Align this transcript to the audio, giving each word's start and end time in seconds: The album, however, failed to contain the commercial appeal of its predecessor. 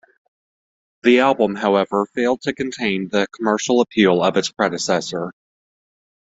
The 1.03 1.19
album, 1.19 1.53
however, 1.53 2.07
failed 2.15 2.41
to 2.41 2.53
contain 2.55 3.09
the 3.09 3.27
commercial 3.35 3.81
appeal 3.81 4.23
of 4.23 4.35
its 4.35 4.51
predecessor. 4.51 5.29